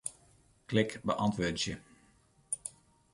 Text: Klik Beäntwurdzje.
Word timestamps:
Klik 0.69 0.95
Beäntwurdzje. 1.03 1.77